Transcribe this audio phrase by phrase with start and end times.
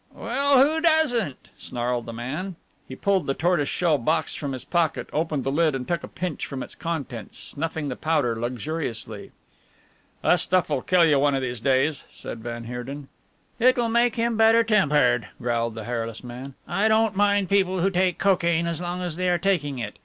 [0.15, 2.55] "Well, who doesn't?" snarled the man.
[2.87, 6.43] He pulled the tortoiseshell box from his pocket, opened the lid and took a pinch
[6.47, 9.29] from its contents, snuffling the powder luxuriously.
[10.23, 13.09] "That stuff will kill you one of these days," said van Heerden.
[13.59, 16.55] "It will make him better tempered," growled the hairless man.
[16.67, 19.99] "I don't mind people who take cocaine as long as they are taking it.